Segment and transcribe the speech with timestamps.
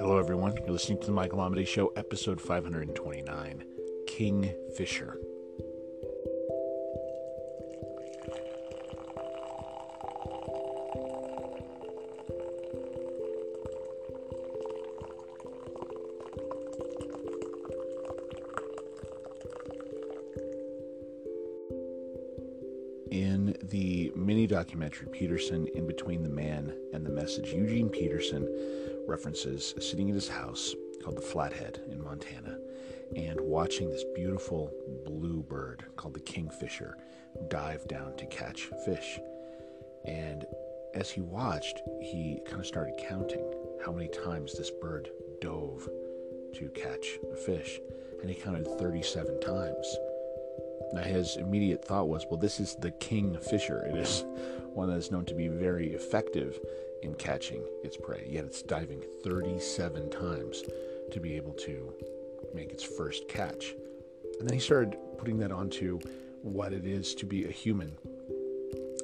[0.00, 0.56] Hello, everyone.
[0.56, 3.64] You're listening to the Michael Amidei Show, episode 529
[4.06, 5.18] King Fisher.
[23.10, 26.74] In the mini documentary Peterson in Between the Man
[27.38, 28.48] Eugene Peterson
[29.06, 32.58] references sitting in his house called the Flathead in Montana
[33.16, 34.72] and watching this beautiful
[35.04, 36.96] blue bird called the kingfisher
[37.48, 39.20] dive down to catch fish.
[40.04, 40.44] And
[40.94, 43.44] as he watched, he kind of started counting
[43.84, 45.08] how many times this bird
[45.40, 45.88] dove
[46.54, 47.80] to catch a fish.
[48.20, 49.96] And he counted 37 times.
[50.92, 53.86] Now, his immediate thought was, well, this is the kingfisher.
[53.86, 54.24] It is
[54.74, 56.58] one that is known to be very effective
[57.02, 60.62] in catching its prey, yet it's diving 37 times
[61.12, 61.92] to be able to
[62.54, 63.74] make its first catch.
[64.38, 65.98] And then he started putting that onto
[66.42, 67.96] what it is to be a human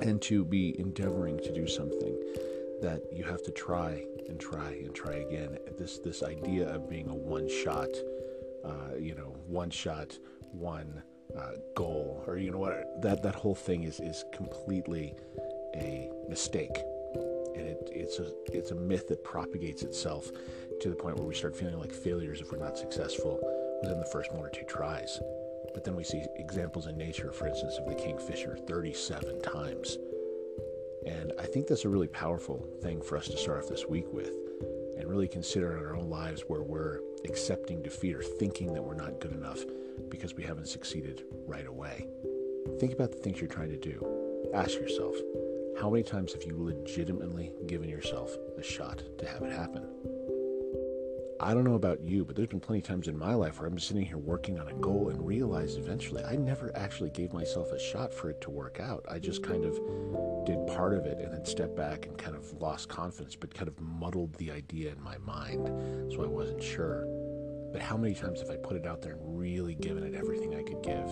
[0.01, 2.17] and to be endeavoring to do something
[2.83, 5.59] that you have to try and try and try again.
[5.79, 7.89] This this idea of being a one shot,
[8.65, 10.19] uh, you know, one shot,
[10.53, 11.03] one
[11.37, 15.15] uh, goal, or you know what that that whole thing is is completely
[15.75, 16.77] a mistake,
[17.57, 20.31] and it, it's a it's a myth that propagates itself
[20.81, 23.41] to the point where we start feeling like failures if we're not successful
[23.83, 25.19] within the first one or two tries.
[25.75, 29.99] But then we see examples in nature, for instance, of the kingfisher 37 times.
[31.07, 34.07] And I think that's a really powerful thing for us to start off this week
[34.13, 34.35] with
[34.99, 38.95] and really consider in our own lives where we're accepting defeat or thinking that we're
[38.95, 39.65] not good enough
[40.09, 42.09] because we haven't succeeded right away.
[42.79, 44.51] Think about the things you're trying to do.
[44.55, 45.15] Ask yourself,
[45.81, 49.87] how many times have you legitimately given yourself a shot to have it happen?
[51.39, 53.69] I don't know about you, but there's been plenty of times in my life where
[53.69, 57.73] I'm sitting here working on a goal and realize eventually I never actually gave myself
[57.73, 59.05] a shot for it to work out.
[59.11, 59.79] I just kind of
[60.47, 63.69] did part of it and then stepped back and kind of lost confidence, but kind
[63.69, 65.67] of muddled the idea in my mind,
[66.11, 67.05] so I wasn't sure.
[67.71, 70.55] But how many times have I put it out there and really given it everything
[70.55, 71.11] I could give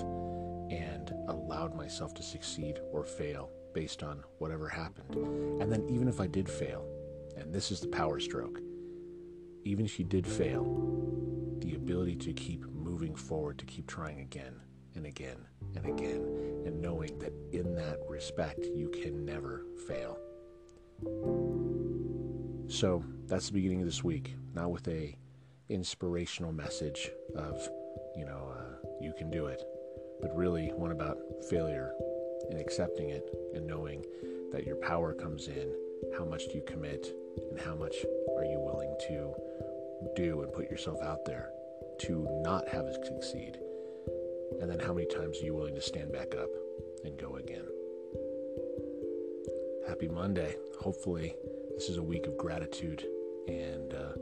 [0.71, 5.15] and allowed myself to succeed or fail based on whatever happened?
[5.61, 6.87] And then, even if I did fail,
[7.37, 8.61] and this is the power stroke,
[9.65, 10.65] even if you did fail,
[11.59, 14.55] the ability to keep moving forward, to keep trying again
[14.95, 15.39] and again
[15.75, 16.23] and again,
[16.65, 20.19] and knowing that in that respect, you can never fail.
[22.69, 25.17] So that's the beginning of this week, not with a
[25.69, 27.69] inspirational message of,
[28.17, 29.63] you know, uh, you can do it,
[30.21, 31.19] but really one about
[31.51, 31.93] failure
[32.51, 34.05] and accepting it and knowing
[34.53, 35.73] that your power comes in.
[36.17, 37.15] How much do you commit,
[37.51, 37.97] and how much
[38.37, 39.35] are you willing to
[40.15, 41.51] do and put yourself out there
[42.01, 43.59] to not have it succeed?
[44.61, 46.51] And then how many times are you willing to stand back up
[47.05, 47.65] and go again?
[49.89, 50.57] Happy Monday.
[50.81, 51.35] Hopefully,
[51.75, 53.05] this is a week of gratitude
[53.49, 54.13] and uh,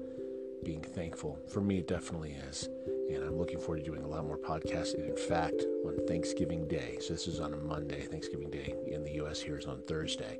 [0.65, 1.39] being thankful.
[1.49, 2.69] For me, it definitely is.
[3.11, 4.95] And I'm looking forward to doing a lot more podcasts.
[4.95, 9.03] And in fact, on Thanksgiving Day, so this is on a Monday, Thanksgiving Day in
[9.03, 10.39] the US here is on Thursday,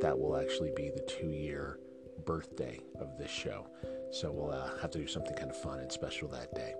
[0.00, 1.78] that will actually be the two year
[2.24, 3.66] birthday of this show.
[4.10, 6.74] So we'll uh, have to do something kind of fun and special that day.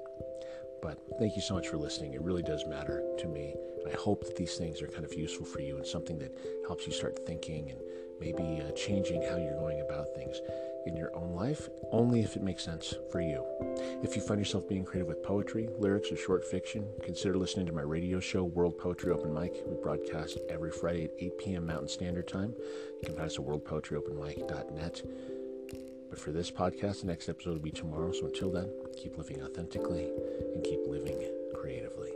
[0.84, 2.12] But thank you so much for listening.
[2.12, 3.54] It really does matter to me.
[3.90, 6.36] I hope that these things are kind of useful for you and something that
[6.66, 7.80] helps you start thinking and
[8.20, 10.36] maybe uh, changing how you're going about things
[10.84, 13.42] in your own life, only if it makes sense for you.
[14.02, 17.72] If you find yourself being creative with poetry, lyrics, or short fiction, consider listening to
[17.72, 19.62] my radio show, World Poetry Open Mic.
[19.66, 21.66] We broadcast every Friday at 8 p.m.
[21.66, 22.54] Mountain Standard Time.
[23.00, 25.02] You can find us at worldpoetryopenmic.net.
[26.14, 28.12] But for this podcast, the next episode will be tomorrow.
[28.12, 30.12] So until then, keep living authentically
[30.54, 31.20] and keep living
[31.56, 32.12] creatively.